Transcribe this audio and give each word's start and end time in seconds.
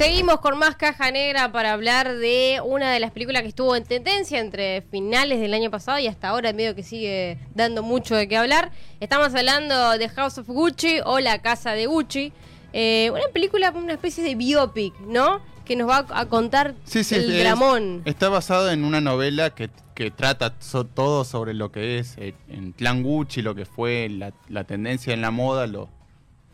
Seguimos 0.00 0.40
con 0.40 0.56
más 0.58 0.76
caja 0.76 1.10
negra 1.10 1.52
para 1.52 1.74
hablar 1.74 2.16
de 2.16 2.62
una 2.64 2.90
de 2.90 3.00
las 3.00 3.10
películas 3.10 3.42
que 3.42 3.48
estuvo 3.48 3.76
en 3.76 3.84
tendencia 3.84 4.40
entre 4.40 4.80
finales 4.90 5.40
del 5.40 5.52
año 5.52 5.70
pasado 5.70 5.98
y 5.98 6.06
hasta 6.06 6.28
ahora, 6.28 6.54
medio 6.54 6.74
que 6.74 6.82
sigue 6.82 7.36
dando 7.54 7.82
mucho 7.82 8.14
de 8.16 8.26
qué 8.26 8.38
hablar. 8.38 8.70
Estamos 9.00 9.34
hablando 9.34 9.98
de 9.98 10.08
House 10.08 10.38
of 10.38 10.46
Gucci 10.46 11.00
o 11.04 11.20
La 11.20 11.42
Casa 11.42 11.72
de 11.72 11.84
Gucci. 11.84 12.32
Eh, 12.72 13.10
una 13.12 13.28
película, 13.34 13.72
una 13.72 13.92
especie 13.92 14.24
de 14.24 14.36
biopic, 14.36 14.98
¿no? 15.00 15.42
Que 15.66 15.76
nos 15.76 15.86
va 15.90 16.06
a 16.08 16.24
contar 16.30 16.74
Sí, 16.84 17.04
sí, 17.04 17.16
el 17.16 17.30
es- 17.34 17.40
dramón. 17.44 18.00
Está 18.06 18.30
basado 18.30 18.70
en 18.70 18.84
una 18.84 19.02
novela 19.02 19.50
que, 19.50 19.68
que 19.94 20.10
trata 20.10 20.54
so- 20.60 20.86
todo 20.86 21.24
sobre 21.24 21.52
lo 21.52 21.72
que 21.72 21.98
es 21.98 22.16
eh, 22.16 22.32
en 22.48 22.72
Clan 22.72 23.02
Gucci, 23.02 23.42
lo 23.42 23.54
que 23.54 23.66
fue 23.66 24.08
la, 24.08 24.32
la 24.48 24.64
tendencia 24.64 25.12
en 25.12 25.20
la 25.20 25.30
moda, 25.30 25.66
lo- 25.66 25.90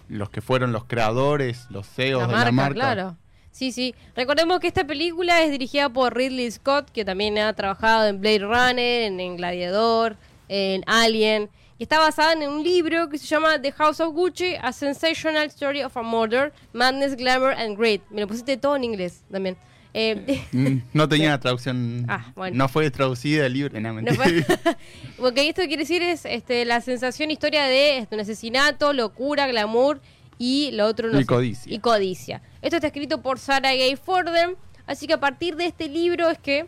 los 0.09 0.30
que 0.30 0.40
fueron 0.40 0.73
los 0.73 0.84
creadores, 0.84 1.66
los 1.70 1.87
CEOs 1.87 2.23
la 2.23 2.26
de 2.26 2.32
marca, 2.34 2.45
la 2.46 2.52
marca. 2.52 2.74
claro. 2.74 3.16
Sí, 3.56 3.73
sí. 3.73 3.95
Recordemos 4.15 4.60
que 4.60 4.66
esta 4.66 4.87
película 4.87 5.42
es 5.42 5.51
dirigida 5.51 5.88
por 5.88 6.15
Ridley 6.15 6.51
Scott, 6.51 6.91
que 6.91 7.06
también 7.06 7.38
ha 7.38 7.55
trabajado 7.55 8.06
en 8.06 8.20
Blade 8.20 8.41
Runner, 8.41 9.02
en, 9.05 9.19
en 9.19 9.37
Gladiador, 9.38 10.19
en 10.48 10.82
Alien. 10.87 11.48
Y 11.79 11.84
está 11.84 11.98
basada 11.98 12.34
en 12.34 12.46
un 12.51 12.62
libro 12.62 13.09
que 13.09 13.16
se 13.16 13.27
llama 13.27 13.59
The 13.62 13.73
House 13.73 14.01
of 14.01 14.12
Gucci, 14.12 14.57
A 14.60 14.73
Sensational 14.73 15.46
Story 15.46 15.82
of 15.82 15.96
a 15.96 16.02
Murder, 16.02 16.52
Madness, 16.74 17.16
Glamour 17.16 17.52
and 17.54 17.79
Greed. 17.79 18.02
Me 18.10 18.21
lo 18.21 18.27
pusiste 18.29 18.59
todo 18.59 18.77
en 18.77 18.84
inglés 18.84 19.23
también. 19.32 19.57
Eh, 19.95 20.43
Mm, 20.52 20.77
No 20.93 21.09
tenía 21.09 21.30
la 21.30 21.40
traducción. 21.40 22.04
Ah, 22.10 22.30
bueno. 22.37 22.54
No 22.59 22.68
fue 22.68 22.90
traducida 22.90 23.46
el 23.46 23.54
libro. 23.54 23.80
No, 23.80 23.95
No 24.02 24.12
fue- 24.15 24.45
Porque 25.16 25.49
esto 25.49 25.62
quiere 25.62 25.79
decir 25.84 26.02
es 26.02 26.27
este, 26.27 26.66
la 26.66 26.82
sensación, 26.82 27.30
historia 27.30 27.65
de 27.65 27.96
este, 28.01 28.15
un 28.16 28.21
asesinato, 28.21 28.93
locura, 28.93 29.46
glamour 29.46 30.02
y 30.38 30.70
lo 30.73 30.87
otro 30.87 31.09
no 31.10 31.18
Y 31.18 31.23
sé. 31.23 31.26
codicia. 31.26 31.73
Y 31.74 31.79
codicia. 31.79 32.42
Esto 32.62 32.76
está 32.76 32.88
escrito 32.88 33.23
por 33.23 33.38
Sarah 33.38 33.73
Gay 33.74 33.96
Fordham. 33.96 34.54
Así 34.87 35.06
que 35.06 35.15
a 35.15 35.20
partir 35.20 35.56
de 35.56 35.66
este 35.66 35.88
libro 35.88 36.28
es 36.30 36.38
que 36.38 36.66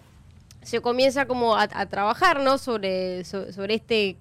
se 0.62 0.80
comienza 0.80 1.26
como 1.26 1.54
a, 1.56 1.68
a 1.72 1.86
trabajar, 1.86 2.40
¿no? 2.42 2.58
Sobre, 2.58 3.24
so- 3.24 3.52
sobre 3.52 3.74
este 3.74 4.16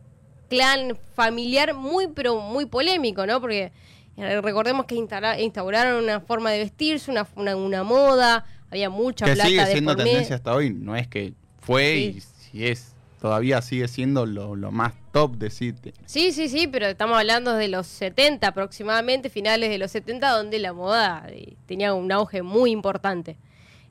clan 0.49 0.97
familiar 1.15 1.73
muy, 1.73 2.07
pero 2.07 2.39
muy 2.39 2.65
polémico, 2.65 3.25
¿no? 3.25 3.41
Porque 3.41 3.71
eh, 4.17 4.41
recordemos 4.41 4.85
que 4.85 4.95
instala- 4.95 5.39
instauraron 5.39 6.03
una 6.03 6.19
forma 6.21 6.51
de 6.51 6.59
vestirse, 6.59 7.09
una, 7.11 7.27
una, 7.35 7.55
una 7.55 7.83
moda, 7.83 8.45
había 8.69 8.89
mucha 8.89 9.25
que 9.25 9.33
plata 9.33 9.49
sigue 9.49 9.65
de 9.65 9.71
siendo 9.71 9.93
medio. 9.93 10.05
tendencia 10.05 10.35
hasta 10.35 10.53
hoy. 10.53 10.69
No 10.71 10.95
es 10.95 11.07
que 11.07 11.33
fue 11.59 11.95
y 11.97 12.21
si 12.21 12.65
es. 12.67 12.93
Todavía 13.19 13.63
sigue 13.63 13.87
siendo 13.87 14.27
lo, 14.27 14.55
lo 14.55 14.71
más 14.71 14.93
top 15.17 15.37
de 15.37 15.49
City. 15.49 15.93
Sí, 16.05 16.31
sí, 16.31 16.47
sí, 16.47 16.67
pero 16.67 16.85
estamos 16.85 17.17
hablando 17.17 17.55
de 17.55 17.67
los 17.67 17.87
70 17.87 18.47
aproximadamente, 18.47 19.29
finales 19.29 19.69
de 19.69 19.77
los 19.77 19.91
70, 19.91 20.29
donde 20.29 20.59
la 20.59 20.73
moda 20.73 21.25
eh, 21.29 21.55
tenía 21.65 21.93
un 21.93 22.11
auge 22.11 22.43
muy 22.43 22.71
importante. 22.71 23.37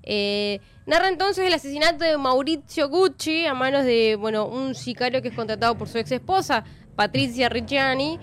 Eh, 0.04 0.60
narra 0.86 1.08
entonces 1.08 1.44
el 1.44 1.52
asesinato 1.52 2.04
de 2.04 2.16
Maurizio 2.16 2.88
Gucci 2.88 3.44
a 3.46 3.54
manos 3.54 3.84
de 3.84 4.14
bueno 4.14 4.46
un 4.46 4.76
sicario 4.76 5.20
que 5.20 5.28
es 5.28 5.34
contratado 5.34 5.76
por 5.76 5.88
su 5.88 5.98
ex 5.98 6.12
esposa, 6.12 6.62
Patricia 6.94 7.48
Ricciani. 7.48 8.20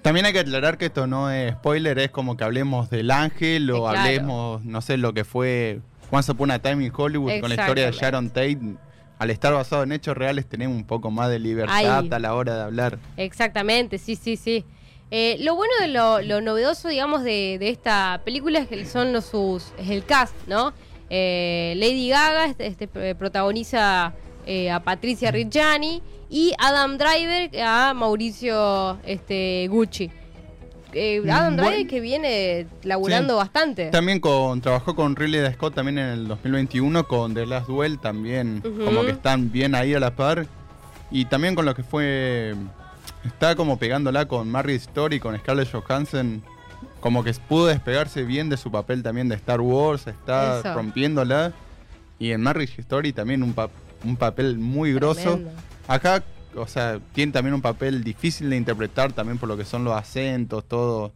También 0.00 0.24
hay 0.24 0.32
que 0.32 0.38
aclarar 0.38 0.78
que 0.78 0.86
esto 0.86 1.06
no 1.06 1.30
es 1.30 1.52
spoiler, 1.52 1.98
es 1.98 2.10
como 2.10 2.36
que 2.36 2.44
hablemos 2.44 2.88
del 2.88 3.10
ángel 3.10 3.70
o 3.70 3.82
claro. 3.82 3.98
hablemos, 3.98 4.64
no 4.64 4.80
sé, 4.80 4.96
lo 4.96 5.12
que 5.12 5.24
fue 5.24 5.80
Once 6.10 6.32
Upon 6.32 6.50
a 6.50 6.60
Time 6.60 6.82
in 6.82 6.92
Hollywood 6.96 7.40
con 7.40 7.50
la 7.50 7.56
historia 7.56 7.86
de 7.86 7.92
Sharon 7.92 8.30
Tate. 8.30 8.76
Al 9.18 9.30
estar 9.30 9.52
basado 9.54 9.82
en 9.82 9.92
hechos 9.92 10.16
reales 10.16 10.46
tenemos 10.46 10.76
un 10.76 10.84
poco 10.84 11.10
más 11.10 11.30
de 11.30 11.38
libertad 11.38 11.74
Ay. 11.74 12.10
a 12.10 12.18
la 12.18 12.34
hora 12.34 12.54
de 12.56 12.62
hablar. 12.62 12.98
Exactamente, 13.16 13.98
sí, 13.98 14.14
sí, 14.16 14.36
sí. 14.36 14.64
Eh, 15.10 15.36
lo 15.40 15.54
bueno 15.54 15.72
de 15.80 15.88
lo, 15.88 16.20
lo 16.20 16.40
novedoso, 16.40 16.88
digamos, 16.88 17.22
de, 17.22 17.56
de 17.58 17.68
esta 17.70 18.20
película 18.24 18.58
es 18.58 18.68
que 18.68 18.84
son 18.84 19.12
los 19.12 19.26
sus, 19.26 19.72
es 19.78 19.88
el 19.90 20.04
cast, 20.04 20.34
¿no? 20.46 20.72
Eh, 21.08 21.74
Lady 21.76 22.08
Gaga 22.08 22.46
este, 22.46 22.66
este, 22.66 22.88
eh, 22.96 23.14
protagoniza 23.14 24.12
eh, 24.44 24.70
a 24.70 24.80
Patricia 24.80 25.30
Ricciani 25.30 26.02
y 26.28 26.52
Adam 26.58 26.98
Driver 26.98 27.50
a 27.62 27.94
Mauricio 27.94 28.98
este, 29.04 29.68
Gucci. 29.68 30.10
Eh, 30.98 31.22
Adam 31.30 31.52
Mm, 31.52 31.56
Driver 31.56 31.74
bueno. 31.74 31.90
que 31.90 32.00
viene 32.00 32.66
laburando 32.82 33.34
Sí. 33.34 33.38
bastante. 33.38 33.90
También 33.90 34.18
con 34.20 34.60
trabajó 34.62 34.96
con 34.96 35.14
Ridley 35.14 35.52
Scott 35.52 35.74
también 35.74 35.98
en 35.98 36.06
el 36.08 36.28
2021 36.28 37.06
con 37.06 37.34
The 37.34 37.44
Last 37.46 37.66
Duel 37.68 37.98
también 37.98 38.62
como 38.62 39.02
que 39.02 39.10
están 39.10 39.52
bien 39.52 39.74
ahí 39.74 39.92
a 39.94 40.00
la 40.00 40.16
par 40.16 40.46
y 41.10 41.26
también 41.26 41.54
con 41.54 41.66
lo 41.66 41.74
que 41.74 41.82
fue 41.82 42.54
está 43.24 43.54
como 43.56 43.78
pegándola 43.78 44.26
con 44.26 44.50
Marriage 44.50 44.86
Story 44.86 45.20
con 45.20 45.36
Scarlett 45.38 45.70
Johansson 45.70 46.42
como 47.00 47.22
que 47.22 47.32
pudo 47.34 47.66
despegarse 47.66 48.22
bien 48.24 48.48
de 48.48 48.56
su 48.56 48.70
papel 48.70 49.02
también 49.02 49.28
de 49.28 49.34
Star 49.36 49.60
Wars 49.60 50.06
está 50.06 50.60
Eso. 50.60 50.74
rompiéndola 50.74 51.52
y 52.18 52.32
en 52.32 52.40
Marriage 52.40 52.80
Story 52.80 53.12
también 53.12 53.42
un, 53.42 53.52
pa- 53.52 53.68
un 54.04 54.16
papel 54.16 54.56
muy 54.58 54.92
grosso 54.94 55.40
acá 55.86 56.22
o 56.56 56.66
sea 56.66 56.98
tiene 57.12 57.32
también 57.32 57.54
un 57.54 57.62
papel 57.62 58.02
difícil 58.02 58.50
de 58.50 58.56
interpretar 58.56 59.12
también 59.12 59.38
por 59.38 59.48
lo 59.48 59.56
que 59.56 59.64
son 59.64 59.84
los 59.84 59.94
acentos 59.94 60.66
todo 60.66 61.12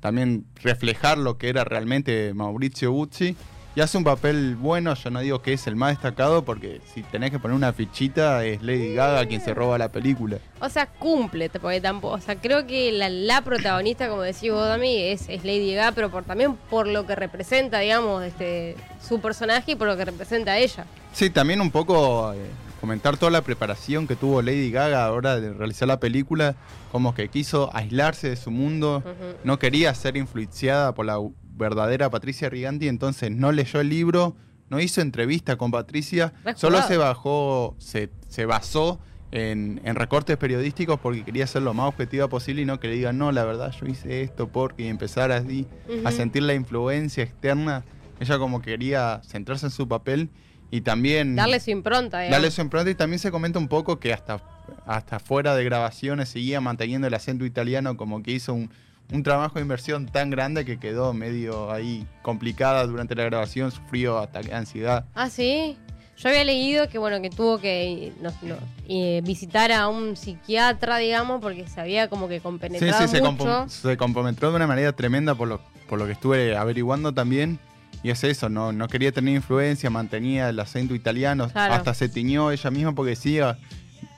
también 0.00 0.46
reflejar 0.62 1.18
lo 1.18 1.38
que 1.38 1.48
era 1.48 1.64
realmente 1.64 2.32
Mauricio 2.34 2.92
Gucci. 2.92 3.36
Y 3.76 3.80
hace 3.80 3.96
un 3.96 4.02
papel 4.02 4.56
bueno, 4.56 4.94
yo 4.94 5.10
no 5.10 5.20
digo 5.20 5.40
que 5.40 5.52
es 5.52 5.68
el 5.68 5.76
más 5.76 5.90
destacado, 5.90 6.44
porque 6.44 6.80
si 6.92 7.02
tenés 7.02 7.30
que 7.30 7.38
poner 7.38 7.54
una 7.54 7.72
fichita, 7.72 8.44
es 8.44 8.60
Lady 8.60 8.94
Gaga 8.94 9.26
quien 9.26 9.40
se 9.40 9.54
roba 9.54 9.78
la 9.78 9.92
película. 9.92 10.38
O 10.60 10.68
sea, 10.68 10.86
cumple, 10.86 11.48
porque 11.48 11.80
tampoco, 11.80 12.14
o 12.14 12.20
sea, 12.20 12.34
creo 12.34 12.66
que 12.66 12.90
la, 12.90 13.08
la 13.08 13.42
protagonista, 13.42 14.08
como 14.08 14.22
decís 14.22 14.50
vos, 14.50 14.66
Dami, 14.66 14.96
es, 14.96 15.28
es 15.28 15.44
Lady 15.44 15.74
Gaga, 15.74 15.92
pero 15.92 16.10
por, 16.10 16.24
también 16.24 16.56
por 16.68 16.88
lo 16.88 17.06
que 17.06 17.14
representa, 17.14 17.78
digamos, 17.78 18.24
este 18.24 18.74
su 19.00 19.20
personaje 19.20 19.72
y 19.72 19.76
por 19.76 19.86
lo 19.86 19.96
que 19.96 20.06
representa 20.06 20.52
a 20.52 20.58
ella. 20.58 20.84
Sí, 21.12 21.30
también 21.30 21.60
un 21.60 21.70
poco 21.70 22.32
eh, 22.32 22.38
comentar 22.80 23.16
toda 23.16 23.30
la 23.30 23.42
preparación 23.42 24.06
que 24.06 24.16
tuvo 24.16 24.42
Lady 24.42 24.70
Gaga 24.70 25.04
a 25.04 25.08
la 25.08 25.12
hora 25.12 25.40
de 25.40 25.52
realizar 25.52 25.88
la 25.88 26.00
película, 26.00 26.56
como 26.92 27.14
que 27.14 27.28
quiso 27.28 27.70
aislarse 27.74 28.30
de 28.30 28.36
su 28.36 28.50
mundo, 28.50 29.02
no 29.44 29.58
quería 29.58 29.94
ser 29.94 30.16
influenciada 30.16 30.94
por 30.94 31.06
la 31.06 31.18
verdadera 31.42 32.10
Patricia 32.10 32.48
Riganti, 32.48 32.88
entonces 32.88 33.30
no 33.30 33.52
leyó 33.52 33.80
el 33.80 33.88
libro, 33.88 34.36
no 34.70 34.80
hizo 34.80 35.00
entrevista 35.00 35.56
con 35.56 35.70
Patricia, 35.70 36.32
solo 36.56 36.82
se 36.82 36.96
bajó, 36.96 37.74
se, 37.78 38.10
se 38.28 38.46
basó 38.46 39.00
en, 39.30 39.80
en 39.84 39.96
recortes 39.96 40.36
periodísticos 40.36 41.00
porque 41.00 41.24
quería 41.24 41.46
ser 41.46 41.62
lo 41.62 41.74
más 41.74 41.88
objetiva 41.88 42.28
posible 42.28 42.62
y 42.62 42.64
no 42.64 42.80
que 42.80 42.88
le 42.88 42.94
digan, 42.94 43.18
no, 43.18 43.32
la 43.32 43.44
verdad 43.44 43.72
yo 43.78 43.86
hice 43.86 44.22
esto 44.22 44.48
porque 44.48 44.88
empezar 44.88 45.32
así 45.32 45.66
a 46.04 46.12
sentir 46.12 46.42
la 46.44 46.54
influencia 46.54 47.24
externa. 47.24 47.84
Ella 48.20 48.38
como 48.38 48.62
quería 48.62 49.20
centrarse 49.24 49.66
en 49.66 49.70
su 49.70 49.86
papel 49.86 50.30
y 50.70 50.80
también 50.82 51.34
Darle 51.36 51.60
su 51.60 51.70
impronta, 51.70 52.18
digamos. 52.20 52.36
darle 52.36 52.50
su 52.50 52.60
impronta 52.60 52.90
y 52.90 52.94
también 52.94 53.18
se 53.18 53.30
comenta 53.30 53.58
un 53.58 53.68
poco 53.68 53.98
que 53.98 54.12
hasta, 54.12 54.40
hasta 54.86 55.18
fuera 55.18 55.54
de 55.54 55.64
grabaciones 55.64 56.28
seguía 56.28 56.60
manteniendo 56.60 57.06
el 57.06 57.14
acento 57.14 57.44
italiano 57.46 57.96
como 57.96 58.22
que 58.22 58.32
hizo 58.32 58.52
un, 58.54 58.70
un 59.12 59.22
trabajo 59.22 59.54
de 59.56 59.62
inversión 59.62 60.06
tan 60.06 60.28
grande 60.30 60.64
que 60.66 60.78
quedó 60.78 61.14
medio 61.14 61.72
ahí 61.72 62.06
complicada 62.22 62.86
durante 62.86 63.14
la 63.14 63.24
grabación, 63.24 63.70
sufrió 63.70 64.18
ataque 64.18 64.52
ansiedad. 64.54 65.06
Ah, 65.14 65.30
sí. 65.30 65.76
Yo 66.18 66.28
había 66.30 66.42
leído 66.44 66.88
que, 66.88 66.98
bueno, 66.98 67.22
que 67.22 67.30
tuvo 67.30 67.60
que 67.60 68.12
no, 68.20 68.30
no, 68.42 68.56
eh, 68.88 69.22
visitar 69.24 69.70
a 69.70 69.86
un 69.86 70.16
psiquiatra, 70.16 70.98
digamos, 70.98 71.40
porque 71.40 71.68
se 71.68 71.80
había 71.80 72.08
como 72.08 72.26
que 72.28 72.38
Sí, 72.38 72.40
compenetrado 72.42 73.06
sí, 73.06 73.08
se, 73.08 73.22
mucho. 73.22 73.44
compo- 73.44 73.68
se 73.68 73.96
comprometró 73.96 74.50
de 74.50 74.56
una 74.56 74.66
manera 74.66 74.92
tremenda 74.92 75.36
por 75.36 75.46
lo, 75.46 75.60
por 75.88 75.96
lo 75.98 76.06
que 76.06 76.12
estuve 76.12 76.56
averiguando 76.56 77.14
también. 77.14 77.60
Y 78.02 78.10
es 78.10 78.22
eso, 78.24 78.48
no, 78.48 78.72
no 78.72 78.86
quería 78.88 79.10
tener 79.12 79.34
influencia, 79.34 79.90
mantenía 79.90 80.48
el 80.50 80.60
acento 80.60 80.94
italiano, 80.94 81.48
Claro. 81.50 81.74
hasta 81.74 81.94
se 81.94 82.08
tiñó 82.08 82.52
ella 82.52 82.70
misma 82.70 82.94
porque 82.94 83.10
decía 83.10 83.58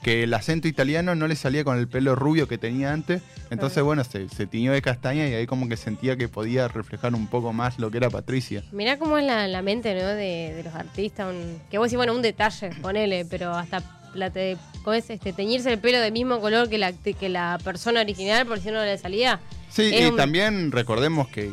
que 0.03 0.23
el 0.23 0.33
acento 0.33 0.67
italiano 0.67 1.15
no 1.15 1.27
le 1.27 1.35
salía 1.35 1.63
con 1.63 1.77
el 1.77 1.87
pelo 1.87 2.15
rubio 2.15 2.47
que 2.47 2.57
tenía 2.59 2.91
antes. 2.93 3.21
Entonces, 3.49 3.75
Claro. 3.75 3.85
bueno, 3.85 4.03
se, 4.03 4.29
se 4.29 4.45
tiñó 4.47 4.71
de 4.71 4.81
castaña 4.81 5.27
y 5.27 5.33
ahí 5.33 5.47
como 5.47 5.67
que 5.67 5.77
sentía 5.77 6.15
que 6.15 6.27
podía 6.27 6.67
reflejar 6.67 7.13
un 7.15 7.27
poco 7.27 7.53
más 7.53 7.79
lo 7.79 7.89
que 7.91 7.97
era 7.97 8.09
Patricia. 8.09 8.63
Mirá 8.71 8.97
cómo 8.99 9.17
es 9.17 9.25
la, 9.25 9.47
la 9.47 9.61
mente, 9.61 9.93
¿no? 9.95 10.07
De, 10.07 10.53
de 10.55 10.61
los 10.63 10.73
artistas. 10.75 11.33
un- 11.33 11.59
que 11.69 11.77
vos 11.79 11.87
decís, 11.87 11.97
bueno, 11.97 12.13
un 12.13 12.21
detalle, 12.21 12.69
ponele, 12.81 13.25
pero 13.25 13.51
hasta 13.53 13.81
la 14.13 14.29
te- 14.29 14.57
¿cómo 14.83 14.93
es? 14.93 15.09
Este, 15.09 15.33
teñirse 15.33 15.71
el 15.71 15.79
pelo 15.79 15.99
del 15.99 16.11
mismo 16.13 16.39
color 16.39 16.69
que 16.69 16.77
la, 16.77 16.93
que 16.93 17.29
la 17.29 17.57
persona 17.63 18.01
original, 18.01 18.45
por 18.45 18.59
si 18.59 18.69
no 18.71 18.83
le 18.83 18.97
salía. 18.97 19.39
Sí, 19.69 19.83
Es 19.93 20.01
y 20.01 20.05
un- 20.05 20.15
también 20.17 20.71
recordemos 20.71 21.27
que, 21.29 21.51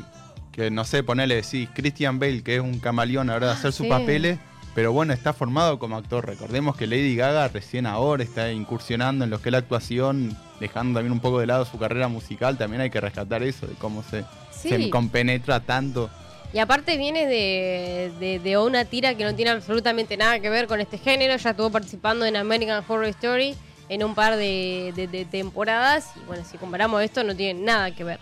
que, 0.58 0.72
no 0.72 0.84
sé, 0.84 1.04
ponerle, 1.04 1.36
decís, 1.36 1.68
Christian 1.72 2.18
Bale, 2.18 2.42
que 2.42 2.56
es 2.56 2.60
un 2.60 2.80
camaleón 2.80 3.30
ahora 3.30 3.46
de 3.46 3.52
hacer 3.52 3.72
sus 3.72 3.84
sí. 3.86 3.90
papeles, 3.90 4.38
pero 4.74 4.92
bueno, 4.92 5.12
está 5.12 5.32
formado 5.32 5.78
como 5.78 5.96
actor. 5.96 6.26
Recordemos 6.26 6.76
que 6.76 6.88
Lady 6.88 7.14
Gaga 7.14 7.46
recién 7.46 7.86
ahora 7.86 8.24
está 8.24 8.50
incursionando 8.50 9.22
en 9.24 9.30
lo 9.30 9.40
que 9.40 9.50
es 9.50 9.52
la 9.52 9.58
actuación, 9.58 10.36
dejando 10.58 10.98
también 10.98 11.12
un 11.12 11.20
poco 11.20 11.38
de 11.38 11.46
lado 11.46 11.64
su 11.64 11.78
carrera 11.78 12.08
musical. 12.08 12.58
También 12.58 12.80
hay 12.82 12.90
que 12.90 13.00
rescatar 13.00 13.44
eso, 13.44 13.68
de 13.68 13.74
cómo 13.74 14.02
se, 14.02 14.24
Sí. 14.50 14.68
se 14.70 14.90
compenetra 14.90 15.60
tanto. 15.60 16.10
Y 16.52 16.58
aparte 16.58 16.96
viene 16.96 17.26
de, 17.26 18.10
de, 18.18 18.38
de 18.40 18.58
una 18.58 18.84
tira 18.84 19.14
que 19.14 19.22
no 19.22 19.34
tiene 19.36 19.52
absolutamente 19.52 20.16
nada 20.16 20.40
que 20.40 20.50
ver 20.50 20.66
con 20.66 20.80
este 20.80 20.98
género. 20.98 21.36
Ya 21.36 21.50
estuvo 21.50 21.70
participando 21.70 22.24
en 22.26 22.34
American 22.36 22.82
Horror 22.88 23.04
Story 23.04 23.54
en 23.88 24.02
un 24.02 24.14
par 24.16 24.36
de, 24.36 24.92
de- 24.96 25.06
de 25.06 25.24
temporadas. 25.24 26.06
Y 26.16 26.26
bueno, 26.26 26.42
si 26.50 26.58
comparamos 26.58 27.00
esto, 27.02 27.22
no 27.22 27.36
tiene 27.36 27.60
nada 27.62 27.94
que 27.94 28.02
ver. 28.02 28.18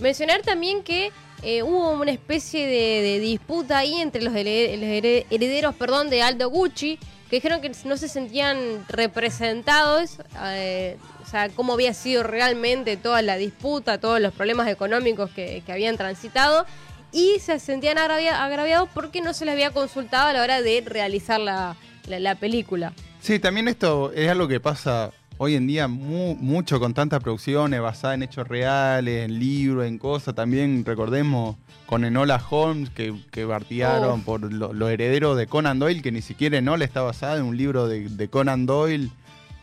Mencionar 0.00 0.42
también 0.42 0.82
que 0.82 1.12
eh, 1.42 1.62
hubo 1.62 1.90
una 1.90 2.10
especie 2.10 2.66
de, 2.66 3.20
disputa 3.20 3.78
ahí 3.78 4.00
entre 4.00 4.22
los 4.22 4.34
herederos 4.34 5.74
perdón, 5.74 6.08
de 6.08 6.22
Aldo 6.22 6.48
Gucci, 6.48 6.98
que 7.28 7.36
dijeron 7.36 7.60
que 7.60 7.70
no 7.84 7.96
se 7.96 8.08
sentían 8.08 8.84
representados, 8.88 10.18
eh, 10.46 10.96
o 11.22 11.26
sea, 11.26 11.50
cómo 11.50 11.74
había 11.74 11.92
sido 11.94 12.22
realmente 12.22 12.96
toda 12.96 13.22
la 13.22 13.36
disputa, 13.36 13.98
todos 13.98 14.20
los 14.20 14.32
problemas 14.32 14.68
económicos 14.68 15.30
que, 15.30 15.62
habían 15.68 15.96
transitado, 15.96 16.64
y 17.12 17.38
se 17.40 17.58
sentían 17.60 17.98
agraviados 17.98 18.88
porque 18.92 19.20
no 19.20 19.34
se 19.34 19.44
les 19.44 19.52
había 19.52 19.70
consultado 19.70 20.28
a 20.28 20.32
la 20.32 20.42
hora 20.42 20.62
de 20.62 20.82
realizar 20.84 21.40
la, 21.40 21.76
la 22.06 22.34
película. 22.34 22.92
Sí, 23.20 23.38
también 23.38 23.68
esto 23.68 24.12
es 24.12 24.28
algo 24.30 24.48
que 24.48 24.60
pasa 24.60 25.12
hoy 25.38 25.54
en 25.54 25.66
día 25.66 25.88
mucho 25.88 26.80
con 26.80 26.94
tantas 26.94 27.22
producciones 27.22 27.80
basadas 27.80 28.16
en 28.16 28.22
hechos 28.22 28.46
reales, 28.46 29.24
en 29.24 29.38
libros, 29.38 29.86
en 29.86 29.98
cosas. 29.98 30.34
También 30.34 30.84
recordemos 30.84 31.56
con 31.86 32.04
Enola 32.04 32.42
Holmes 32.50 32.90
que, 32.90 33.14
que 33.30 33.44
bartearon 33.44 34.22
por 34.22 34.52
los 34.52 34.90
herederos 34.90 35.36
de 35.36 35.46
Conan 35.46 35.78
Doyle, 35.78 36.02
que 36.02 36.12
ni 36.12 36.22
siquiera 36.22 36.58
Enola 36.58 36.84
está 36.84 37.02
basada 37.02 37.36
en 37.36 37.44
un 37.44 37.56
libro 37.56 37.88
de, 37.88 38.28
Conan 38.28 38.66
Doyle. 38.66 39.10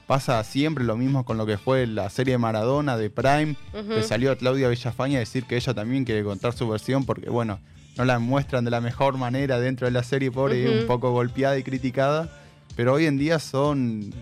Pasa 0.08 0.44
siempre 0.44 0.84
lo 0.84 0.98
mismo 0.98 1.24
con 1.24 1.38
lo 1.38 1.46
que 1.46 1.58
fue 1.58 1.88
la 1.88 2.10
serie 2.10 2.34
de 2.34 2.38
Maradona 2.38 2.98
de 2.98 3.10
Prime, 3.10 3.56
que 3.72 4.04
salió 4.04 4.32
a 4.32 4.36
Claudia 4.36 4.68
Villafaña 4.68 5.18
a 5.18 5.20
decir 5.20 5.46
que 5.46 5.56
ella 5.56 5.74
también 5.74 6.04
quiere 6.04 6.24
contar 6.24 6.52
su 6.52 6.68
versión 6.68 7.06
porque, 7.06 7.30
bueno, 7.30 7.60
no 7.98 8.04
la 8.04 8.20
muestran 8.20 8.66
de 8.66 8.72
la 8.72 8.82
mejor 8.82 9.18
manera 9.18 9.60
dentro 9.60 9.88
de 9.88 9.92
la 9.92 10.04
serie, 10.04 10.30
pobre, 10.30 10.64
y 10.64 10.68
un 10.82 10.86
poco 10.86 11.12
golpeada 11.12 11.58
y 11.58 11.64
criticada. 11.64 12.30
Pero 12.76 12.94
hoy 12.94 13.06
en 13.06 13.18
día 13.18 13.40
son 13.40 14.14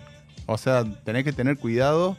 o 0.50 0.58
sea, 0.58 0.84
tenés 1.04 1.24
que 1.24 1.32
tener 1.32 1.58
cuidado 1.58 2.18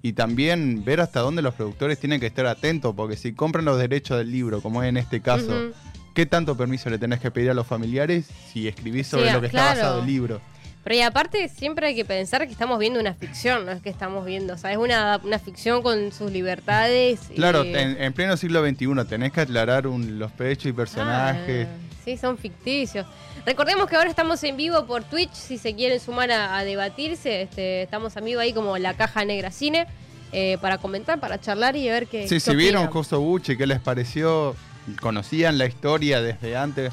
y 0.00 0.12
también 0.12 0.84
ver 0.84 1.00
hasta 1.00 1.20
dónde 1.20 1.42
los 1.42 1.54
productores 1.54 1.98
tienen 1.98 2.20
que 2.20 2.26
estar 2.26 2.46
atentos, 2.46 2.94
porque 2.94 3.16
si 3.16 3.32
compran 3.32 3.64
los 3.64 3.78
derechos 3.78 4.16
del 4.16 4.30
libro, 4.30 4.62
como 4.62 4.82
es 4.82 4.88
en 4.88 4.96
este 4.96 5.20
caso, 5.20 5.72
¿qué 6.14 6.24
tanto 6.24 6.56
permiso 6.56 6.88
le 6.88 6.98
tenés 6.98 7.18
que 7.18 7.30
pedir 7.30 7.50
a 7.50 7.54
los 7.54 7.66
familiares 7.66 8.26
si 8.52 8.68
escribís 8.68 9.08
sobre 9.08 9.32
lo 9.32 9.40
que 9.40 9.48
está 9.48 9.64
basado 9.64 10.00
el 10.00 10.06
libro? 10.06 10.40
Pero 10.84 10.94
y 10.94 11.00
aparte 11.02 11.48
siempre 11.48 11.88
hay 11.88 11.96
que 11.96 12.04
pensar 12.04 12.46
que 12.46 12.52
estamos 12.52 12.78
viendo 12.78 13.00
una 13.00 13.12
ficción, 13.12 13.66
no 13.66 13.72
es 13.72 13.82
que 13.82 13.90
estamos 13.90 14.24
viendo, 14.24 14.54
o 14.54 14.56
sea, 14.56 14.70
es 14.70 14.78
una, 14.78 15.18
ficción 15.44 15.82
con 15.82 16.12
sus 16.12 16.30
libertades. 16.30 17.20
Claro, 17.34 17.64
en, 17.64 18.12
pleno 18.12 18.36
siglo 18.36 18.64
XXI 18.66 19.04
tenés 19.08 19.32
que 19.32 19.40
aclarar 19.40 19.84
los 19.84 20.30
pechos 20.32 20.66
y 20.66 20.72
personajes. 20.72 21.66
Ah, 21.68 21.87
sí, 22.08 22.16
son 22.16 22.38
ficticios. 22.38 23.06
Recordemos 23.44 23.88
que 23.88 23.96
ahora 23.96 24.08
estamos 24.08 24.42
en 24.44 24.56
vivo 24.56 24.86
por 24.86 25.04
Twitch, 25.04 25.32
si 25.32 25.58
se 25.58 25.74
quieren 25.74 26.00
sumar 26.00 26.30
a, 26.30 26.64
debatirse, 26.64 27.42
este, 27.42 27.82
estamos 27.82 28.16
en 28.16 28.24
vivo 28.24 28.40
ahí 28.40 28.52
como 28.52 28.78
la 28.78 28.94
caja 28.94 29.24
negra 29.24 29.50
cine. 29.50 29.86
Eh, 30.30 30.58
para 30.60 30.76
comentar, 30.76 31.18
para 31.20 31.40
charlar 31.40 31.74
y 31.74 31.88
ver 31.88 32.06
qué. 32.06 32.28
Sí, 32.28 32.38
si 32.38 32.54
vieron 32.54 32.88
Joso 32.88 33.18
Bucci, 33.18 33.56
qué 33.56 33.66
les 33.66 33.80
pareció, 33.80 34.54
conocían 35.00 35.56
la 35.56 35.64
historia 35.64 36.20
desde 36.20 36.54
antes. 36.54 36.92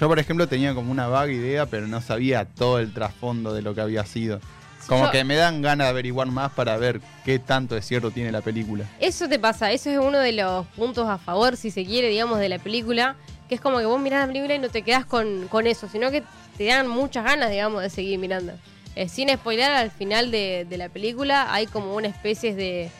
Yo, 0.00 0.08
por 0.08 0.18
ejemplo, 0.18 0.48
tenía 0.48 0.74
como 0.74 0.90
una 0.90 1.06
vaga 1.06 1.30
idea, 1.30 1.66
pero 1.66 1.86
no 1.86 2.00
sabía 2.00 2.46
todo 2.46 2.78
el 2.78 2.94
trasfondo 2.94 3.52
de 3.52 3.60
lo 3.60 3.74
que 3.74 3.82
había 3.82 4.06
sido. 4.06 4.40
Como 4.86 5.10
que 5.10 5.24
me 5.24 5.36
dan 5.36 5.62
ganas 5.62 5.86
de 5.86 5.90
averiguar 5.90 6.28
más 6.28 6.52
para 6.52 6.76
ver 6.78 7.02
qué 7.24 7.38
tanto 7.38 7.74
de 7.74 7.82
cierto 7.82 8.10
tiene 8.10 8.32
la 8.32 8.40
película. 8.40 8.84
Eso 8.98 9.28
te 9.28 9.38
pasa, 9.38 9.72
eso 9.72 9.90
es 9.90 9.98
uno 9.98 10.18
de 10.18 10.32
los 10.32 10.66
puntos 10.68 11.06
a 11.08 11.18
favor, 11.18 11.56
si 11.56 11.70
se 11.70 11.84
quiere, 11.84 12.08
digamos, 12.08 12.38
de 12.38 12.48
la 12.48 12.58
película 12.58 13.16
que 13.54 13.56
es 13.56 13.60
como 13.60 13.78
que 13.78 13.86
vos 13.86 14.00
mirás 14.00 14.22
la 14.22 14.26
película 14.26 14.54
y 14.56 14.58
no 14.58 14.68
te 14.68 14.82
quedás 14.82 15.06
con, 15.06 15.48
eso, 15.66 15.88
sino 15.88 16.10
que 16.10 16.24
te 16.58 16.64
dan 16.64 16.88
muchas 16.88 17.24
ganas, 17.24 17.50
digamos, 17.50 17.82
de 17.82 17.90
seguir 17.90 18.18
mirando. 18.18 18.52
Eh, 18.96 19.08
sin 19.08 19.28
spoiler, 19.28 19.70
al 19.70 19.92
final 19.92 20.32
de, 20.32 20.66
la 20.76 20.88
película 20.88 21.52
hay 21.54 21.66
como 21.66 21.94
una 21.94 22.08
especie 22.08 22.54
de, 22.54 22.90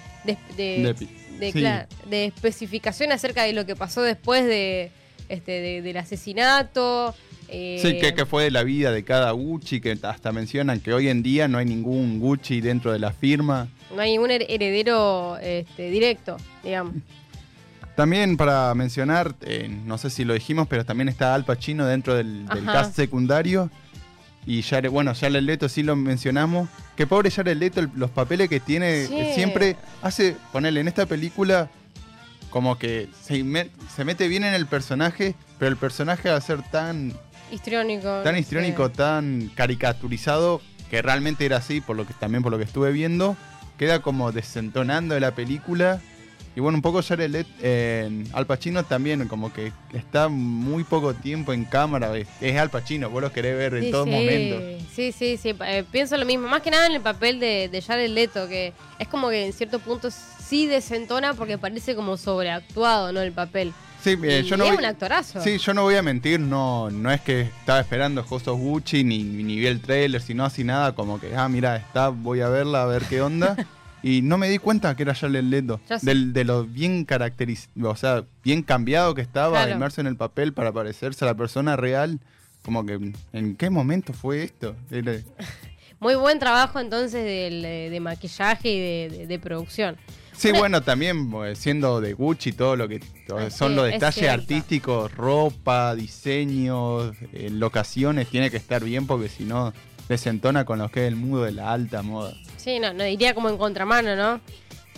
de, 0.57 0.95
especificación 2.11 3.11
acerca 3.11 3.43
de 3.43 3.53
lo 3.53 3.67
que 3.67 3.75
pasó 3.75 4.03
después 4.03 4.45
de, 4.45 4.93
este, 5.29 5.83
del 5.83 5.97
asesinato. 5.97 7.15
Eh, 7.49 7.81
sí, 7.83 7.99
que, 7.99 8.25
fue 8.25 8.45
de 8.45 8.51
la 8.53 8.63
vida 8.63 8.93
de 8.93 9.03
cada 9.03 9.33
Gucci, 9.33 9.81
que 9.81 9.99
hasta 10.03 10.31
mencionan 10.31 10.79
que 10.79 10.95
hoy 10.95 11.09
en 11.09 11.25
día 11.25 11.49
no 11.49 11.59
hay 11.59 11.67
ningún 11.67 12.21
Gucci 12.21 12.61
dentro 12.61 12.93
de 12.93 13.01
la 13.01 13.13
firma. 13.13 13.69
No 13.95 14.01
hay 14.01 14.13
ningún 14.13 14.31
heredero 14.31 15.37
este, 15.39 15.91
directo, 15.91 16.37
digamos. 16.63 16.95
También 17.95 18.37
para 18.37 18.75
mencionar, 18.75 19.35
eh, 19.43 19.69
no 19.85 19.99
sé 19.99 20.11
si 20.11 20.25
lo 20.25 20.35
dijimos, 20.35 20.67
pero 20.69 20.85
también 20.85 21.09
está 21.09 21.35
Al 21.35 21.45
Pacino 21.45 21.87
dentro 21.87 22.15
del, 22.15 22.47
cast 22.67 22.97
secundario. 22.97 23.71
Y 24.47 24.63
Jared, 24.63 24.91
bueno, 24.91 25.15
Jared 25.15 25.41
Leto 25.41 25.69
sí 25.69 25.83
lo 25.83 25.95
mencionamos. 25.95 26.69
Que 26.97 27.07
pobre 27.07 27.31
Jared 27.31 27.57
Leto, 27.57 27.87
los 27.95 28.11
papeles 28.11 28.49
que 28.49 28.61
tiene, 28.61 29.07
siempre 29.35 29.77
hace, 30.03 30.37
ponerle 30.53 30.81
en 30.81 30.89
esta 30.89 31.07
película, 31.07 31.71
como 32.51 32.79
que 32.79 33.09
se, 33.23 33.45
mete 33.45 34.29
bien 34.29 34.45
en 34.45 34.55
el 34.55 34.67
personaje, 34.67 35.35
pero 35.59 35.71
el 35.71 35.77
personaje 35.77 36.31
va 36.31 36.37
a 36.37 36.41
ser 36.41 36.63
tan... 36.63 37.13
Histriónico. 37.53 38.23
Tan 38.23 38.37
histriónico, 38.37 38.91
tan 38.91 39.51
caricaturizado, 39.55 40.61
que 40.91 41.01
realmente 41.01 41.47
era 41.47 41.59
así, 41.59 41.81
por 41.81 41.97
lo 41.97 42.07
que, 42.07 42.15
también 42.15 42.43
por 42.43 42.51
lo 42.51 42.59
que 42.59 42.65
estuve 42.65 42.91
viendo. 42.91 43.37
Queda 43.79 44.03
como 44.03 44.33
desentonando 44.33 45.15
de 45.15 45.21
la 45.21 45.33
película 45.33 46.01
y 46.57 46.61
bueno, 46.61 46.79
un 46.79 46.83
poco 46.83 47.03
Jared 47.03 47.31
Leto, 47.31 47.51
en 47.63 48.29
Al 48.33 48.47
Pacino 48.47 48.85
también, 48.85 49.27
como 49.27 49.53
que 49.53 49.73
está 49.93 50.29
muy 50.29 50.85
poco 50.85 51.13
tiempo 51.15 51.53
en 51.53 51.65
cámara. 51.65 52.13
Es, 52.17 52.57
Al 52.57 52.71
Pacino, 52.71 53.11
vos 53.11 53.23
lo 53.23 53.33
querés 53.33 53.57
ver 53.57 53.75
en 53.75 53.91
todo 53.91 54.07
momento. 54.07 54.85
Sí, 54.95 55.11
sí, 55.11 55.37
sí. 55.37 55.55
Eh, 55.67 55.85
pienso 55.91 56.17
lo 56.17 56.25
mismo. 56.25 56.47
Más 56.47 56.63
que 56.63 56.71
nada 56.71 56.87
en 56.87 56.93
el 56.93 57.01
papel 57.01 57.41
de, 57.41 57.69
de 57.69 57.83
Jared 57.83 58.09
Leto, 58.09 58.47
que 58.47 58.73
es 59.01 59.09
como 59.09 59.31
que 59.31 59.47
en 59.47 59.53
cierto 59.53 59.81
punto 59.81 60.11
sí 60.11 60.67
desentona 60.67 61.35
porque 61.35 61.59
parece 61.59 61.97
como 61.97 62.17
sobreactuado, 62.17 63.13
¿no? 63.13 63.21
El 63.21 63.33
papel. 63.33 63.73
Sí, 64.05 64.19
eh, 64.23 64.45
yo 64.47 64.59
no 64.59 64.65
es 64.65 64.79
un 64.79 64.85
actorazo. 64.85 65.41
Sí, 65.41 65.57
yo 65.57 65.73
no 65.73 65.83
voy 65.83 65.97
a 65.97 66.03
mentir, 66.03 66.39
no, 66.39 66.91
no 66.91 67.11
es 67.11 67.23
que 67.23 67.41
estaba 67.41 67.81
esperando 67.81 68.23
Josos 68.23 68.59
Gucci 68.59 69.03
ni, 69.03 69.23
ni 69.23 69.57
vi 69.57 69.67
el 69.67 69.81
trailer, 69.81 70.21
sino 70.21 70.45
así 70.45 70.63
nada, 70.63 70.95
como 70.95 71.19
que, 71.19 71.35
ah, 71.35 71.49
mira, 71.49 71.77
está, 71.77 72.11
voy 72.11 72.43
a 72.43 72.51
verla, 72.51 72.83
a 72.83 72.87
ver 72.87 73.03
qué 73.05 73.23
onda. 73.23 73.57
Y 74.05 74.21
no 74.21 74.37
me 74.37 74.51
di 74.51 74.59
cuenta 74.59 74.95
que 74.95 75.03
era 75.03 75.15
Jared 75.15 75.43
Leto. 75.43 75.81
Del, 76.03 76.35
de 76.35 76.45
lo 76.45 76.65
bien 76.65 77.07
caracterizado, 77.07 77.89
o 77.89 77.97
sea, 77.97 78.25
bien 78.43 78.63
cambiado 78.63 79.15
que 79.15 79.23
estaba, 79.23 79.67
inmerso 79.71 80.03
en 80.03 80.07
el 80.07 80.17
papel 80.17 80.53
para 80.53 80.73
parecerse 80.73 81.25
a 81.25 81.29
la 81.29 81.35
persona 81.35 81.75
real. 81.75 82.21
Como 82.63 82.85
que, 82.85 83.13
¿en 83.33 83.57
qué 83.57 83.71
momento 83.71 84.13
fue 84.13 84.43
esto? 84.43 84.77
Muy 86.01 86.17
buen 86.17 86.39
trabajo 86.39 86.81
entonces 86.81 87.25
de, 87.25 87.99
maquillaje 87.99 88.69
y 88.69 89.27
de, 89.27 89.39
producción. 89.39 89.97
Sí, 90.33 90.53
bueno, 90.53 90.83
también 90.83 91.31
pues, 91.31 91.59
siendo 91.59 92.03
de 92.03 92.13
Gucci, 92.13 92.53
todo 92.53 92.77
lo 92.77 92.87
que 92.87 93.01
son 93.49 93.75
los 93.75 93.87
detalles 93.87 94.29
artísticos, 94.29 95.15
ropa, 95.15 95.95
diseños, 95.95 97.17
eh, 97.33 97.49
locaciones, 97.51 98.29
tiene 98.29 98.51
que 98.51 98.59
estar 98.59 98.85
bien 98.85 99.07
porque 99.07 99.31
si 99.31 99.45
no 99.45 99.73
desentona 100.11 100.67
con 100.67 100.81
lo 100.81 100.91
que 100.91 101.07
es 101.07 101.09
el 101.09 101.17
mundo 101.17 101.43
de 101.43 101.53
la 101.53 101.73
alta 101.73 102.03
moda. 102.03 102.35
Sí, 102.65 102.81
no, 102.81 102.95
diría 102.95 103.35
como 103.35 103.51
en 103.51 103.59
contramano, 103.59 104.17
¿no? 104.17 104.41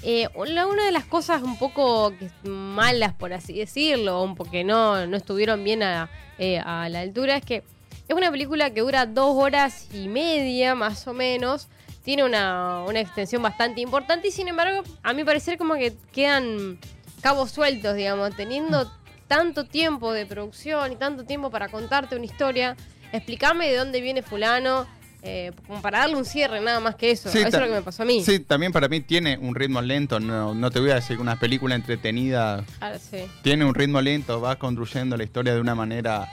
Eh, 0.04 0.28
una 0.36 0.84
de 0.84 0.92
las 0.92 1.04
cosas 1.04 1.42
un 1.42 1.58
poco 1.58 2.12
malas, 2.44 3.12
por 3.14 3.32
así 3.32 3.54
decirlo, 3.54 4.22
un 4.22 4.36
porque 4.36 4.62
no, 4.62 5.04
no 5.08 5.16
estuvieron 5.16 5.64
bien 5.64 5.82
eh, 5.82 6.60
a, 6.64 6.88
la 6.88 7.00
altura, 7.00 7.38
es 7.38 7.44
que 7.44 7.64
es 8.06 8.14
una 8.14 8.30
película 8.30 8.70
que 8.70 8.82
dura 8.82 9.04
dos 9.04 9.34
horas 9.34 9.92
y 9.92 10.06
media, 10.06 10.76
más 10.76 11.08
o 11.08 11.12
menos. 11.12 11.66
Tiene 12.04 12.22
una, 12.22 12.84
una 12.84 13.00
extensión 13.00 13.42
bastante 13.42 13.80
importante 13.80 14.28
y 14.28 14.30
sin 14.30 14.46
embargo, 14.46 14.84
a 15.02 15.12
mi 15.12 15.24
parecer 15.24 15.58
como 15.58 15.74
que 15.74 15.92
quedan 16.12 16.78
cabos 17.20 17.50
sueltos, 17.50 17.96
digamos, 17.96 18.36
teniendo 18.36 18.88
tanto 19.26 19.64
tiempo 19.64 20.12
de 20.12 20.24
producción 20.24 20.92
y 20.92 20.96
tanto 20.96 21.24
tiempo 21.24 21.50
para 21.50 21.66
contarte 21.66 22.14
una 22.14 22.26
historia. 22.26 22.76
Explícame 23.10 23.68
de 23.68 23.76
dónde 23.76 24.00
viene 24.00 24.22
fulano, 24.22 24.86
eh, 25.28 25.52
como 25.66 25.82
para 25.82 25.98
darle 25.98 26.14
un 26.14 26.24
cierre, 26.24 26.60
nada 26.60 26.78
más 26.78 26.94
que 26.94 27.10
eso. 27.10 27.28
eso 27.28 27.38
es 27.38 27.52
lo 27.52 27.66
que 27.66 27.72
me 27.72 27.82
pasó 27.82 28.04
a 28.04 28.06
mí. 28.06 28.22
Sí, 28.22 28.38
también 28.38 28.70
para 28.70 28.86
mí 28.86 29.00
tiene 29.00 29.36
un 29.38 29.56
ritmo 29.56 29.82
lento. 29.82 30.20
No, 30.20 30.54
no 30.54 30.70
te 30.70 30.78
voy 30.78 30.90
a 30.90 30.94
decir 30.94 31.16
que 31.16 31.22
una 31.22 31.38
película 31.40 31.74
entretenida. 31.74 32.64
Ah, 32.80 32.92
sí. 32.98 33.18
Tiene 33.42 33.64
un 33.64 33.74
ritmo 33.74 34.00
lento, 34.00 34.40
va 34.40 34.56
construyendo 34.56 35.16
la 35.16 35.24
historia 35.24 35.52
de 35.52 35.60
una 35.60 35.74
manera, 35.74 36.28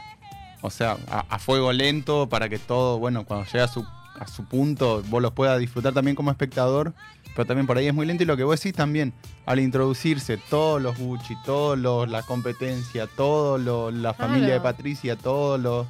o 0.61 0.69
sea, 0.69 0.97
a, 1.09 1.39
fuego 1.39 1.73
lento 1.73 2.29
para 2.29 2.49
que 2.49 2.59
todo, 2.59 2.99
bueno, 2.99 3.25
cuando 3.25 3.49
llega 3.51 3.63
a 3.65 3.67
su, 3.67 3.83
a 4.19 4.27
su 4.27 4.45
punto, 4.45 5.01
vos 5.07 5.23
lo 5.23 5.33
puedas 5.33 5.57
disfrutar 5.59 5.93
también 5.93 6.15
como 6.15 6.29
espectador. 6.29 6.93
Pero 7.35 7.47
también 7.47 7.65
por 7.65 7.79
ahí 7.79 7.87
es 7.87 7.95
muy 7.95 8.05
lento 8.05 8.21
y 8.21 8.27
lo 8.27 8.37
que 8.37 8.43
vos 8.43 8.59
decís 8.59 8.77
también, 8.77 9.11
al 9.47 9.59
introducirse 9.59 10.37
todos 10.37 10.79
los 10.79 10.99
Gucci, 10.99 11.35
todos 11.43 11.79
los, 11.79 12.07
la 12.07 12.21
competencia, 12.21 13.07
todos 13.07 13.59
la 13.91 14.13
familia 14.13 14.53
de 14.53 14.61
Patricia, 14.61 15.15
todos 15.15 15.59
los 15.59 15.87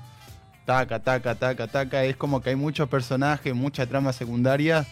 taca, 0.66 1.00
taca, 1.00 1.36
taca, 1.36 1.68
taca. 1.68 2.04
Es 2.04 2.16
como 2.16 2.42
que 2.42 2.52
hay 2.52 2.56
muchos 2.56 2.90
personajes, 2.90 3.54
mucha 3.54 3.86
trama 3.86 4.14
secundaria. 4.14 4.86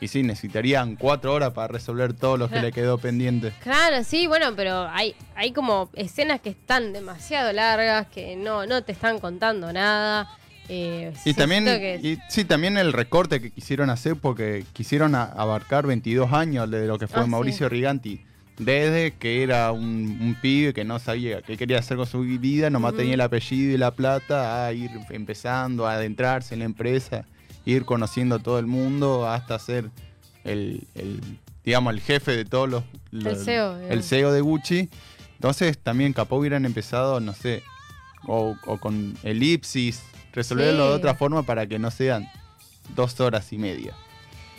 Y 0.00 0.08
sí, 0.08 0.24
necesitarían 0.24 0.96
cuatro 0.96 1.32
horas 1.32 1.52
para 1.52 1.68
resolver 1.68 2.12
todo 2.12 2.36
lo 2.36 2.48
que 2.48 2.60
le 2.60 2.72
quedó 2.72 2.98
pendiente. 2.98 3.52
Claro, 3.62 4.02
sí, 4.02 4.26
bueno, 4.26 4.54
pero 4.56 4.88
hay, 4.88 5.14
hay 5.36 5.52
como 5.52 5.90
escenas 5.94 6.40
que 6.40 6.50
están 6.50 6.92
demasiado 6.92 7.52
largas, 7.52 8.08
que 8.08 8.34
no, 8.34 8.66
no 8.66 8.82
te 8.82 8.92
están 8.92 9.20
contando 9.20 9.72
nada. 9.72 10.28
Eh, 10.68 11.12
y 11.24 11.34
también, 11.34 12.20
sí, 12.28 12.44
también 12.44 12.78
el 12.78 12.92
recorte 12.92 13.40
que 13.40 13.50
quisieron 13.50 13.90
hacer, 13.90 14.16
porque 14.16 14.64
quisieron 14.72 15.14
abarcar 15.14 15.86
22 15.86 16.32
años 16.32 16.68
de 16.68 16.86
lo 16.86 16.98
que 16.98 17.06
fue 17.06 17.22
ah, 17.22 17.26
Mauricio 17.26 17.68
Riganti 17.68 18.24
desde 18.58 19.12
que 19.12 19.42
era 19.42 19.72
un, 19.72 19.82
un 20.20 20.36
pibe 20.40 20.72
que 20.74 20.84
no 20.84 20.98
sabía 20.98 21.42
qué 21.42 21.56
quería 21.56 21.78
hacer 21.78 21.96
con 21.96 22.06
su 22.06 22.20
vida, 22.20 22.70
nomás 22.70 22.92
Ujú. 22.92 22.98
tenía 23.00 23.14
el 23.14 23.20
apellido 23.20 23.74
y 23.74 23.78
la 23.78 23.90
plata, 23.92 24.66
a 24.66 24.72
ir 24.72 24.90
empezando 25.10 25.86
a 25.86 25.94
adentrarse 25.94 26.54
en 26.54 26.60
la 26.60 26.66
empresa, 26.66 27.24
ir 27.64 27.84
conociendo 27.84 28.36
a 28.36 28.38
todo 28.38 28.58
el 28.58 28.66
mundo 28.66 29.28
hasta 29.28 29.58
ser 29.58 29.90
el, 30.44 30.86
el, 30.94 31.20
digamos, 31.64 31.94
el 31.94 32.00
jefe 32.00 32.32
de 32.36 32.44
todos 32.44 32.68
los... 32.68 32.84
los- 33.10 33.44
CEO, 33.44 33.78
el. 33.88 34.02
CEO 34.02 34.32
de 34.32 34.40
Gucci. 34.40 34.88
Entonces 35.34 35.76
también 35.78 36.12
capaz 36.12 36.36
hubieran 36.36 36.64
empezado, 36.66 37.18
no 37.20 37.32
sé, 37.34 37.62
o, 38.28 38.54
o 38.66 38.78
con 38.78 39.16
elipsis, 39.24 40.02
resolverlo 40.32 40.84
Sí. 40.84 40.88
de 40.90 40.94
otra 40.96 41.14
forma 41.14 41.42
para 41.42 41.66
que 41.66 41.78
no 41.80 41.90
sean 41.90 42.28
dos 42.94 43.18
horas 43.20 43.52
y 43.52 43.58
media. 43.58 43.92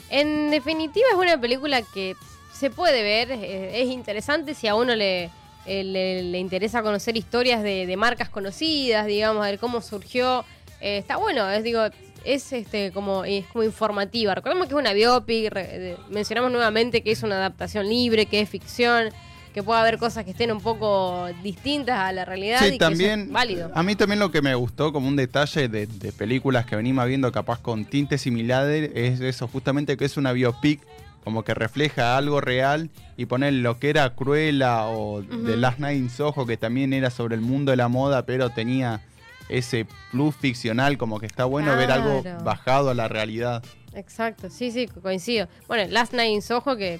En 0.09 0.51
definitiva 0.51 1.05
es 1.11 1.17
una 1.17 1.39
película 1.39 1.81
que 1.93 2.15
se 2.53 2.69
puede 2.69 3.01
ver, 3.03 3.31
es 3.31 3.89
interesante 3.89 4.53
si 4.53 4.67
a 4.67 4.75
uno 4.75 4.95
le, 4.95 5.29
eh, 5.65 5.83
le, 5.83 6.23
le 6.23 6.39
interesa 6.39 6.81
conocer 6.83 7.17
historias 7.17 7.63
de, 7.63 7.85
de 7.85 7.97
marcas 7.97 8.29
conocidas, 8.29 9.05
digamos, 9.07 9.45
de 9.45 9.57
cómo 9.57 9.81
surgió. 9.81 10.45
Eh, 10.79 10.97
está 10.97 11.17
bueno, 11.17 11.49
es 11.49 11.63
digo, 11.63 11.81
es 12.23 12.53
este 12.53 12.91
como 12.91 13.25
es 13.25 13.45
como 13.47 13.63
informativa. 13.63 14.35
Recordemos 14.35 14.67
que 14.67 14.73
es 14.75 14.79
una 14.79 14.93
biopic, 14.93 15.51
re- 15.51 15.97
mencionamos 16.09 16.51
nuevamente 16.51 17.01
que 17.03 17.11
es 17.11 17.23
una 17.23 17.35
adaptación 17.35 17.87
libre, 17.89 18.25
que 18.27 18.39
es 18.41 18.49
ficción, 18.49 19.09
que 19.53 19.61
puede 19.63 19.79
haber 19.79 19.97
cosas 19.97 20.23
que 20.25 20.31
estén 20.31 20.51
un 20.51 20.61
poco 20.61 21.27
distintas 21.43 21.99
a 21.99 22.11
la 22.11 22.25
realidad 22.25 22.61
y 22.61 22.63
Sí, 22.63 22.69
que 22.71 22.75
eso 22.75 22.75
es 22.75 22.79
también. 22.89 23.31
válido. 23.31 23.71
A 23.75 23.83
mí 23.83 23.95
también 23.95 24.19
lo 24.19 24.31
que 24.31 24.41
me 24.41 24.55
gustó 24.55 24.91
como 24.91 25.07
un 25.07 25.15
detalle 25.15 25.67
de, 25.67 25.85
de 25.87 26.11
películas 26.11 26.65
que 26.65 26.75
venimos 26.75 27.05
viendo 27.07 27.31
capaz 27.31 27.59
con 27.59 27.85
tintes 27.85 28.21
similares 28.21 28.91
es 28.95 29.19
eso, 29.21 29.47
justamente 29.47 29.95
que 29.97 30.05
es 30.05 30.17
una 30.17 30.31
biopic 30.31 30.81
como 31.23 31.43
que 31.43 31.53
refleja 31.53 32.17
algo 32.17 32.41
real 32.41 32.89
y 33.17 33.25
poner 33.25 33.53
lo 33.53 33.79
que 33.79 33.89
era 33.89 34.13
Cruella 34.15 34.85
o 34.87 35.19
Ujú. 35.19 35.45
The 35.45 35.57
Last 35.57 35.79
Night 35.79 35.97
in 35.97 36.09
Soho 36.09 36.45
que 36.45 36.57
también 36.57 36.93
era 36.93 37.09
sobre 37.09 37.35
el 37.35 37.41
mundo 37.41 37.71
de 37.71 37.77
la 37.77 37.87
moda 37.87 38.25
pero 38.25 38.49
tenía 38.49 39.01
ese 39.49 39.85
plus 40.11 40.35
ficcional 40.35 40.97
como 40.97 41.19
que 41.19 41.25
está 41.25 41.45
bueno 41.45 41.75
ver 41.77 41.91
algo 41.91 42.23
bajado 42.43 42.89
a 42.89 42.93
la 42.93 43.07
realidad. 43.07 43.63
Exacto, 43.93 44.49
sí, 44.49 44.71
sí, 44.71 44.87
co- 44.87 45.01
coincido. 45.01 45.47
Bueno, 45.67 45.89
Last 45.91 46.13
Night 46.13 46.33
in 46.33 46.41
Soho 46.41 46.75
que 46.75 46.99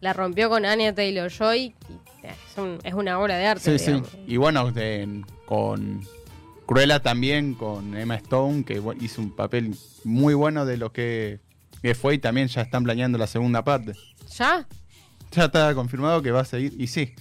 la 0.00 0.12
rompió 0.12 0.48
con 0.48 0.64
Anya 0.64 0.94
Taylor 0.94 1.30
Joy 1.30 1.74
eh, 2.22 2.34
es, 2.50 2.58
un- 2.58 2.78
es 2.82 2.94
una 2.94 3.18
obra 3.20 3.36
de 3.36 3.46
arte. 3.46 3.78
Sí, 3.78 3.84
sí. 3.84 4.02
Y 4.26 4.36
bueno, 4.38 4.72
de- 4.72 5.22
con 5.46 6.00
Cruella 6.66 7.00
también, 7.00 7.54
con 7.54 7.96
Emma 7.96 8.16
Stone, 8.16 8.64
que 8.64 8.82
hizo 9.00 9.20
un 9.20 9.30
papel 9.30 9.74
muy 10.04 10.34
bueno 10.34 10.64
de 10.64 10.76
lo 10.78 10.92
que, 10.92 11.40
que 11.82 11.94
fue 11.94 12.14
y 12.14 12.18
también 12.18 12.48
ya 12.48 12.62
están 12.62 12.84
planeando 12.84 13.18
la 13.18 13.26
segunda 13.26 13.62
parte. 13.64 13.92
¿Ya? 14.38 14.66
Ya 15.32 15.44
está 15.46 15.74
confirmado 15.74 16.22
que 16.22 16.30
va 16.30 16.40
a 16.40 16.44
seguir. 16.44 16.74
Y 16.78 16.86
sí, 16.86 17.14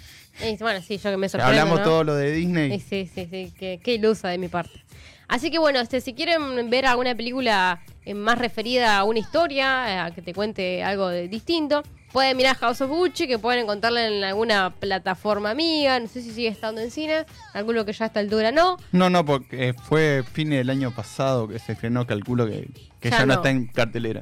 Y 0.46 0.58
bueno, 0.58 0.82
sí, 0.82 0.98
yo 0.98 1.12
que 1.12 1.18
me 1.18 1.30
sorprendo. 1.30 1.50
hablamos 1.62 1.80
¿no? 1.80 1.86
todo 1.86 2.04
lo 2.04 2.16
de 2.16 2.32
Disney. 2.32 2.74
Y 2.74 2.80
sí, 2.80 3.10
sí, 3.14 3.28
sí, 3.30 3.54
qué, 3.58 3.80
qué 3.84 3.94
ilusa 3.96 4.30
de 4.30 4.38
mi 4.38 4.48
parte. 4.48 4.84
Así 5.28 5.50
que 5.50 5.60
bueno, 5.60 5.80
este, 5.80 6.02
si 6.02 6.14
quieren 6.14 6.70
ver 6.70 6.86
alguna 6.86 7.16
película 7.16 7.82
eh, 8.06 8.14
más 8.14 8.38
referida 8.38 8.98
a 8.98 9.04
una 9.06 9.20
historia, 9.20 9.94
eh, 9.94 9.98
a 10.00 10.12
que 10.12 10.22
te 10.22 10.34
cuente 10.34 10.84
algo 10.84 11.08
de 11.08 11.30
distinto, 11.30 11.84
pueden 12.12 12.36
mirar 12.36 12.58
House 12.58 12.82
of 12.82 12.90
Gucci, 12.90 13.28
que 13.28 13.40
pueden 13.40 13.62
encontrarla 13.64 14.08
en 14.08 14.22
alguna 14.26 14.72
plataforma 14.78 15.52
amiga, 15.52 15.98
no 16.02 16.08
sé 16.10 16.22
si 16.22 16.32
sigue 16.32 16.50
estando 16.50 16.82
en 16.82 16.92
cine, 16.92 17.26
calculo 17.54 17.86
que 17.86 17.94
ya 17.94 18.04
a 18.04 18.08
esta 18.08 18.20
altura 18.20 18.52
no. 18.52 18.76
No, 18.92 19.10
no, 19.10 19.24
porque 19.24 19.74
fue 19.74 20.26
fin 20.34 20.50
del 20.50 20.70
año 20.70 20.92
pasado 20.92 21.48
que 21.48 21.60
se 21.60 21.72
estrenó, 21.72 22.06
calculo 22.06 22.46
que, 22.46 22.70
que 23.00 23.10
Ya 23.10 23.20
ya, 23.20 23.26
no 23.26 23.28
no. 23.28 23.34
está 23.36 23.50
en 23.52 23.68
cartelera. 23.68 24.22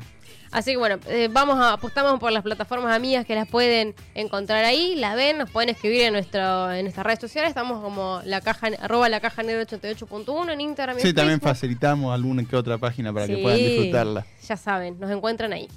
Así 0.51 0.71
que 0.71 0.77
bueno, 0.77 0.97
eh, 1.07 1.29
vamos 1.31 1.59
a, 1.59 1.73
apostamos 1.73 2.19
por 2.19 2.31
las 2.31 2.41
plataformas 2.43 2.95
amigas 2.95 3.25
que 3.25 3.35
las 3.35 3.47
pueden 3.47 3.93
encontrar 4.15 4.65
ahí, 4.65 4.95
las 4.95 5.15
ven, 5.15 5.37
nos 5.37 5.49
pueden 5.51 5.69
escribir 5.69 6.01
en 6.01 6.13
nuestro 6.13 6.71
en 6.71 6.83
nuestras 6.85 7.05
redes 7.05 7.19
sociales, 7.19 7.49
estamos 7.49 7.83
como 7.83 8.21
la 8.25 8.41
caja 8.41 8.67
arroba 8.81 9.09
la 9.09 9.19
caja 9.19 9.43
negra 9.43 9.63
88.1 9.63 10.51
en 10.53 10.61
Instagram 10.61 10.97
Sí, 10.99 11.09
en 11.09 11.15
también 11.15 11.39
Facebook. 11.39 11.55
facilitamos 11.55 12.13
alguna 12.13 12.43
que 12.43 12.55
otra 12.55 12.77
página 12.79 13.13
para 13.13 13.27
que 13.27 13.37
puedan 13.37 13.59
disfrutarla. 13.59 14.25
Ya 14.47 14.57
saben, 14.57 14.99
nos 14.99 15.11
encuentran 15.11 15.53
ahí. 15.53 15.67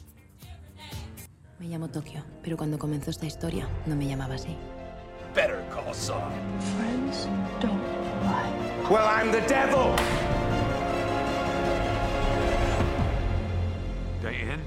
Me 1.59 1.69
llamo 1.69 1.89
Tokio, 1.89 2.25
pero 2.43 2.57
cuando 2.57 2.79
comenzó 2.79 3.11
esta 3.11 3.27
historia 3.27 3.69
no 3.87 3.95
me 3.95 4.09
llamaba 4.09 4.35
así. 4.35 4.57
Better 5.35 5.63
call 5.71 5.95
Saul. 5.95 6.21
Friends 6.77 7.29
don't 7.61 7.81
lie. 8.23 8.91
Well, 8.91 9.07
I'm 9.07 9.31
the 9.31 9.41
devil. 9.49 9.95
Diane, 14.23 14.63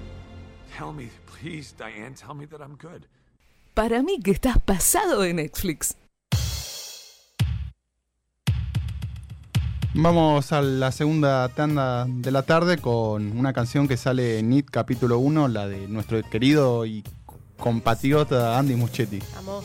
tell 0.78 0.92
me, 0.92 1.10
please, 1.26 1.74
Diane, 1.78 2.14
tell 2.14 2.36
me 2.36 2.46
that 2.46 2.60
I'm 2.60 2.76
good. 2.76 3.06
Para 3.74 4.04
mí 4.04 4.20
que 4.22 4.32
estás 4.32 4.60
pasado 4.60 5.22
de 5.22 5.34
Netflix. 5.34 5.96
Vamos 9.94 10.52
a 10.52 10.62
la 10.62 10.92
segunda 10.92 11.48
tanda 11.48 12.06
de 12.06 12.32
la 12.32 12.44
tarde 12.44 12.80
con 12.80 13.38
una 13.38 13.54
canción 13.54 13.88
que 13.88 13.96
sale 13.96 14.40
en 14.40 14.52
IT 14.52 14.70
capítulo 14.70 15.20
1, 15.20 15.48
la 15.48 15.70
de 15.70 15.88
nuestro 15.88 16.22
querido 16.24 16.86
y 16.86 17.06
compatriota 17.58 18.60
Andy 18.60 18.76
Muschietti. 18.76 19.20
Vamos. 19.36 19.64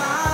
my 0.00 0.29